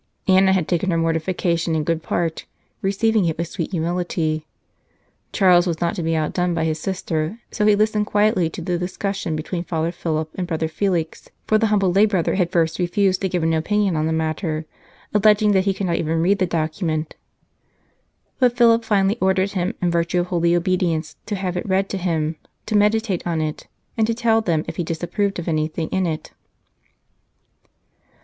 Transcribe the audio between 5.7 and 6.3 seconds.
not to be